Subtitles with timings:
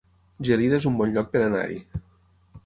[0.47, 1.79] Gelida es un bon lloc per anar-hi